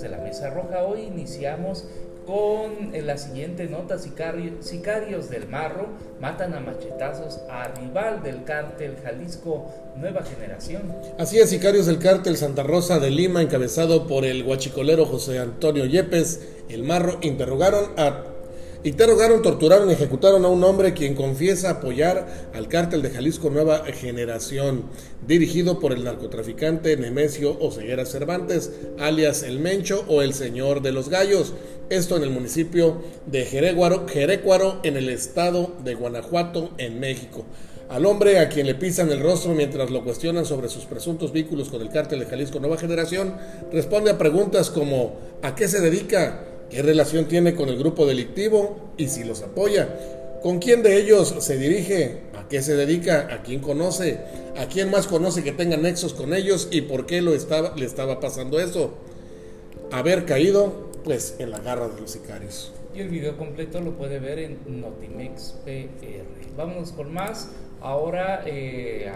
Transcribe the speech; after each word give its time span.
de 0.00 0.08
la 0.08 0.18
Mesa 0.18 0.50
Roja. 0.50 0.84
Hoy 0.84 1.02
iniciamos 1.02 1.84
con 2.26 2.94
eh, 2.94 3.02
la 3.02 3.16
siguiente 3.16 3.66
nota, 3.66 3.98
sicarios 3.98 5.30
del 5.30 5.48
Marro 5.48 5.88
matan 6.20 6.54
a 6.54 6.60
machetazos 6.60 7.38
a 7.48 7.68
rival 7.68 8.22
del 8.22 8.42
cártel 8.44 8.96
Jalisco 9.02 9.66
Nueva 9.96 10.22
Generación. 10.24 10.92
Así 11.18 11.38
es, 11.38 11.50
sicarios 11.50 11.86
del 11.86 11.98
cártel 11.98 12.36
Santa 12.36 12.64
Rosa 12.64 12.98
de 12.98 13.10
Lima, 13.10 13.42
encabezado 13.42 14.06
por 14.08 14.24
el 14.24 14.42
guachicolero 14.42 15.06
José 15.06 15.38
Antonio 15.38 15.86
Yepes, 15.86 16.40
el 16.68 16.82
Marro, 16.82 17.18
interrogaron 17.22 17.92
a 17.96 18.24
Interrogaron, 18.86 19.42
torturaron 19.42 19.90
y 19.90 19.94
ejecutaron 19.94 20.44
a 20.44 20.48
un 20.48 20.62
hombre 20.62 20.94
quien 20.94 21.16
confiesa 21.16 21.70
apoyar 21.70 22.50
al 22.54 22.68
cártel 22.68 23.02
de 23.02 23.10
Jalisco 23.10 23.50
Nueva 23.50 23.84
Generación, 23.86 24.84
dirigido 25.26 25.80
por 25.80 25.92
el 25.92 26.04
narcotraficante 26.04 26.96
Nemesio 26.96 27.58
Oseguera 27.58 28.06
Cervantes, 28.06 28.70
alias 29.00 29.42
El 29.42 29.58
Mencho 29.58 30.04
o 30.06 30.22
El 30.22 30.34
Señor 30.34 30.82
de 30.82 30.92
los 30.92 31.08
Gallos. 31.08 31.54
Esto 31.90 32.16
en 32.16 32.22
el 32.22 32.30
municipio 32.30 33.02
de 33.26 33.44
Jerecuaro, 33.44 34.06
Jerecuaro 34.06 34.78
en 34.84 34.96
el 34.96 35.08
estado 35.08 35.72
de 35.82 35.96
Guanajuato, 35.96 36.70
en 36.78 37.00
México. 37.00 37.44
Al 37.88 38.06
hombre 38.06 38.38
a 38.38 38.48
quien 38.48 38.68
le 38.68 38.76
pisan 38.76 39.10
el 39.10 39.18
rostro 39.18 39.52
mientras 39.52 39.90
lo 39.90 40.04
cuestionan 40.04 40.46
sobre 40.46 40.68
sus 40.68 40.84
presuntos 40.84 41.32
vínculos 41.32 41.70
con 41.70 41.82
el 41.82 41.90
cártel 41.90 42.20
de 42.20 42.26
Jalisco 42.26 42.60
Nueva 42.60 42.78
Generación, 42.78 43.34
responde 43.72 44.12
a 44.12 44.18
preguntas 44.18 44.70
como 44.70 45.16
¿a 45.42 45.56
qué 45.56 45.66
se 45.66 45.80
dedica? 45.80 46.52
Qué 46.70 46.82
relación 46.82 47.26
tiene 47.26 47.54
con 47.54 47.68
el 47.68 47.78
grupo 47.78 48.06
delictivo 48.06 48.92
y 48.96 49.08
si 49.08 49.24
los 49.24 49.42
apoya, 49.42 49.88
con 50.42 50.58
quién 50.58 50.82
de 50.82 50.96
ellos 50.98 51.34
se 51.40 51.58
dirige, 51.58 52.20
a 52.38 52.48
qué 52.48 52.62
se 52.62 52.76
dedica, 52.76 53.28
a 53.32 53.42
quién 53.42 53.60
conoce, 53.60 54.20
a 54.56 54.66
quién 54.66 54.90
más 54.90 55.06
conoce 55.06 55.42
que 55.42 55.52
tenga 55.52 55.76
nexos 55.76 56.14
con 56.14 56.34
ellos 56.34 56.68
y 56.70 56.82
por 56.82 57.06
qué 57.06 57.22
le 57.22 57.34
estaba 57.34 58.20
pasando 58.20 58.60
eso. 58.60 58.94
Haber 59.90 60.24
caído, 60.24 60.90
pues, 61.04 61.36
en 61.38 61.50
la 61.50 61.58
garra 61.58 61.88
de 61.88 62.00
los 62.00 62.10
sicarios. 62.10 62.72
Y 62.94 63.00
el 63.00 63.08
video 63.08 63.36
completo 63.36 63.80
lo 63.80 63.92
puede 63.92 64.18
ver 64.18 64.38
en 64.38 64.58
Notimex 64.80 65.54
PR. 65.64 65.90
Vámonos 66.56 66.92
con 66.92 67.12
más. 67.12 67.50
Ahora, 67.82 68.42
eh, 68.46 69.10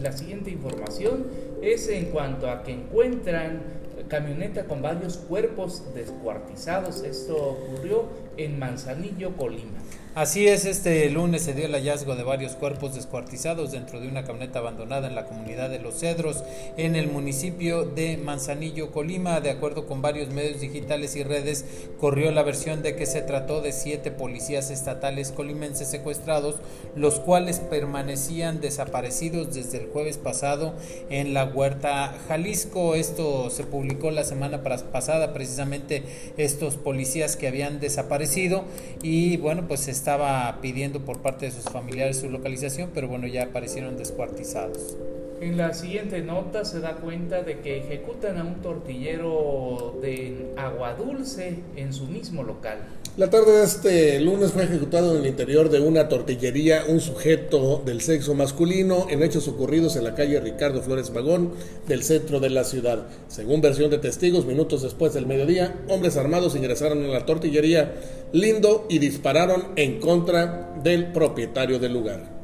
la 0.00 0.12
siguiente 0.12 0.50
información 0.50 1.26
es 1.62 1.88
en 1.88 2.06
cuanto 2.06 2.50
a 2.50 2.62
que 2.62 2.72
encuentran 2.72 3.62
camioneta 4.08 4.64
con 4.64 4.82
varios 4.82 5.16
cuerpos 5.16 5.82
descuartizados. 5.94 7.02
Esto 7.02 7.36
ocurrió 7.36 8.04
en 8.36 8.58
Manzanillo, 8.58 9.36
Colima. 9.36 9.78
Así 10.16 10.48
es, 10.48 10.64
este 10.64 11.10
lunes 11.10 11.42
se 11.42 11.52
dio 11.52 11.66
el 11.66 11.74
hallazgo 11.74 12.16
de 12.16 12.22
varios 12.22 12.52
cuerpos 12.52 12.94
descuartizados 12.94 13.72
dentro 13.72 14.00
de 14.00 14.08
una 14.08 14.24
camioneta 14.24 14.60
abandonada 14.60 15.08
en 15.08 15.14
la 15.14 15.26
comunidad 15.26 15.68
de 15.68 15.78
Los 15.78 16.00
Cedros, 16.00 16.42
en 16.78 16.96
el 16.96 17.08
municipio 17.08 17.84
de 17.84 18.16
Manzanillo, 18.16 18.92
Colima. 18.92 19.42
De 19.42 19.50
acuerdo 19.50 19.84
con 19.84 20.00
varios 20.00 20.30
medios 20.30 20.58
digitales 20.58 21.16
y 21.16 21.22
redes, 21.22 21.66
corrió 22.00 22.30
la 22.30 22.42
versión 22.44 22.82
de 22.82 22.96
que 22.96 23.04
se 23.04 23.20
trató 23.20 23.60
de 23.60 23.72
siete 23.72 24.10
policías 24.10 24.70
estatales 24.70 25.32
colimenses 25.32 25.88
secuestrados, 25.88 26.54
los 26.94 27.20
cuales 27.20 27.60
permanecían 27.60 28.62
desaparecidos 28.62 29.54
desde 29.54 29.82
el 29.82 29.90
jueves 29.90 30.16
pasado 30.16 30.72
en 31.10 31.34
la 31.34 31.44
Huerta 31.44 32.14
Jalisco. 32.26 32.94
Esto 32.94 33.50
se 33.50 33.64
publicó 33.64 34.10
la 34.10 34.24
semana 34.24 34.62
pasada, 34.62 35.34
precisamente 35.34 36.04
estos 36.38 36.76
policías 36.76 37.36
que 37.36 37.48
habían 37.48 37.80
desaparecido 37.80 38.64
y 39.02 39.36
bueno, 39.36 39.68
pues 39.68 39.88
estaba 40.06 40.60
pidiendo 40.60 41.00
por 41.00 41.20
parte 41.20 41.46
de 41.46 41.50
sus 41.50 41.64
familiares 41.64 42.20
su 42.20 42.30
localización, 42.30 42.92
pero 42.94 43.08
bueno, 43.08 43.26
ya 43.26 43.42
aparecieron 43.42 43.96
descuartizados. 43.96 44.96
En 45.40 45.58
la 45.58 45.74
siguiente 45.74 46.22
nota 46.22 46.64
se 46.64 46.80
da 46.80 46.96
cuenta 46.96 47.42
de 47.42 47.60
que 47.60 47.78
ejecutan 47.78 48.38
a 48.38 48.44
un 48.44 48.62
tortillero 48.62 49.98
de 50.00 50.52
agua 50.56 50.94
dulce 50.94 51.58
en 51.76 51.92
su 51.92 52.06
mismo 52.06 52.42
local. 52.42 52.78
La 53.18 53.28
tarde 53.28 53.52
de 53.52 53.64
este 53.64 54.20
lunes 54.20 54.52
fue 54.52 54.64
ejecutado 54.64 55.12
en 55.12 55.22
el 55.22 55.26
interior 55.26 55.68
de 55.68 55.80
una 55.80 56.08
tortillería 56.08 56.84
un 56.88 57.00
sujeto 57.00 57.82
del 57.84 58.00
sexo 58.00 58.34
masculino 58.34 59.06
en 59.10 59.22
hechos 59.22 59.46
ocurridos 59.48 59.96
en 59.96 60.04
la 60.04 60.14
calle 60.14 60.40
Ricardo 60.40 60.82
Flores 60.82 61.10
Magón 61.10 61.52
del 61.86 62.02
centro 62.02 62.40
de 62.40 62.50
la 62.50 62.64
ciudad. 62.64 63.06
Según 63.28 63.60
versión 63.60 63.90
de 63.90 63.98
testigos, 63.98 64.46
minutos 64.46 64.82
después 64.82 65.12
del 65.14 65.26
mediodía, 65.26 65.74
hombres 65.88 66.16
armados 66.16 66.56
ingresaron 66.56 67.04
en 67.04 67.12
la 67.12 67.26
tortillería 67.26 67.94
Lindo 68.32 68.86
y 68.88 68.98
dispararon 68.98 69.68
en 69.76 70.00
contra 70.00 70.74
del 70.82 71.12
propietario 71.12 71.78
del 71.78 71.92
lugar. 71.92 72.35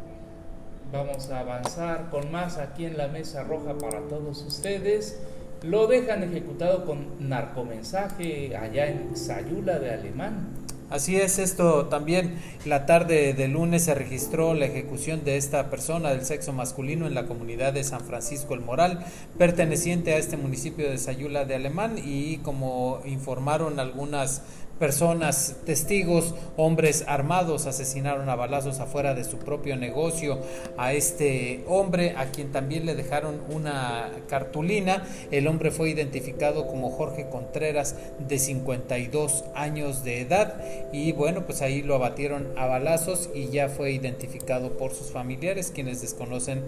Vamos 0.92 1.30
a 1.30 1.40
avanzar 1.40 2.10
con 2.10 2.30
más 2.30 2.58
aquí 2.58 2.84
en 2.84 2.98
la 2.98 3.08
mesa 3.08 3.44
roja 3.44 3.78
para 3.78 4.00
todos 4.08 4.42
ustedes. 4.42 5.18
Lo 5.62 5.86
dejan 5.86 6.22
ejecutado 6.22 6.84
con 6.84 7.06
narcomensaje 7.18 8.54
allá 8.54 8.88
en 8.88 9.16
Sayula 9.16 9.78
de 9.78 9.90
Alemán. 9.90 10.48
Así 10.90 11.16
es, 11.16 11.38
esto 11.38 11.86
también 11.86 12.38
la 12.66 12.84
tarde 12.84 13.32
de 13.32 13.48
lunes 13.48 13.84
se 13.84 13.94
registró 13.94 14.52
la 14.52 14.66
ejecución 14.66 15.24
de 15.24 15.38
esta 15.38 15.70
persona 15.70 16.10
del 16.10 16.26
sexo 16.26 16.52
masculino 16.52 17.06
en 17.06 17.14
la 17.14 17.24
comunidad 17.24 17.72
de 17.72 17.82
San 17.82 18.02
Francisco 18.02 18.52
el 18.52 18.60
Moral, 18.60 19.02
perteneciente 19.38 20.12
a 20.12 20.18
este 20.18 20.36
municipio 20.36 20.90
de 20.90 20.98
Sayula 20.98 21.46
de 21.46 21.54
Alemán 21.54 21.96
y 21.96 22.36
como 22.38 23.00
informaron 23.06 23.80
algunas 23.80 24.42
personas, 24.78 25.56
testigos, 25.64 26.34
hombres 26.56 27.04
armados 27.06 27.66
asesinaron 27.66 28.28
a 28.28 28.36
balazos 28.36 28.80
afuera 28.80 29.14
de 29.14 29.24
su 29.24 29.38
propio 29.38 29.76
negocio 29.76 30.38
a 30.76 30.92
este 30.92 31.64
hombre, 31.68 32.14
a 32.16 32.26
quien 32.26 32.52
también 32.52 32.86
le 32.86 32.94
dejaron 32.94 33.40
una 33.48 34.10
cartulina. 34.28 35.04
El 35.30 35.46
hombre 35.46 35.70
fue 35.70 35.90
identificado 35.90 36.66
como 36.66 36.90
Jorge 36.90 37.28
Contreras, 37.28 37.96
de 38.26 38.38
52 38.38 39.44
años 39.54 40.04
de 40.04 40.20
edad, 40.20 40.62
y 40.92 41.12
bueno, 41.12 41.46
pues 41.46 41.62
ahí 41.62 41.82
lo 41.82 41.94
abatieron 41.94 42.48
a 42.56 42.66
balazos 42.66 43.30
y 43.34 43.48
ya 43.48 43.68
fue 43.68 43.92
identificado 43.92 44.76
por 44.76 44.92
sus 44.92 45.10
familiares, 45.10 45.70
quienes 45.74 46.00
desconocen 46.00 46.62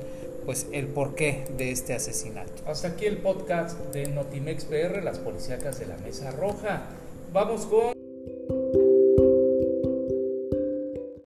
pues 0.44 0.66
el 0.72 0.88
porqué 0.88 1.44
de 1.56 1.70
este 1.70 1.94
asesinato. 1.94 2.62
Hasta 2.66 2.88
aquí 2.88 3.06
el 3.06 3.18
podcast 3.18 3.78
de 3.92 4.08
Notimex 4.08 4.66
PR, 4.66 5.02
las 5.02 5.18
policíacas 5.18 5.78
de 5.78 5.86
la 5.86 5.96
Mesa 5.98 6.30
Roja. 6.32 6.82
Vamos 7.32 7.66
con 7.66 7.93